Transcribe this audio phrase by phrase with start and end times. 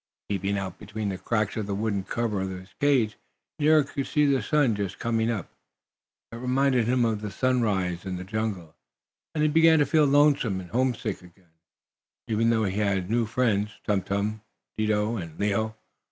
[0.29, 3.17] Peeping out between the cracks of the wooden cover of his cage,
[3.59, 5.51] Nero could see the sun just coming up.
[6.31, 8.75] It reminded him of the sunrise in the jungle,
[9.35, 11.53] and he began to feel lonesome and homesick again,
[12.27, 14.41] even though he had new friends Tum Tum,
[14.75, 15.75] Dido and Leo.